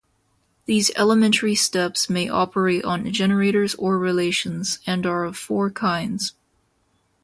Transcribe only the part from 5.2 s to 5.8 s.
of four